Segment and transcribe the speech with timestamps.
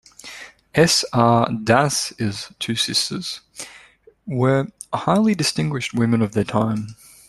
[0.73, 1.05] S.
[1.13, 1.47] R.
[1.63, 2.15] Das's
[2.57, 3.41] two sisters
[4.25, 6.95] were highly distinguished women of their time.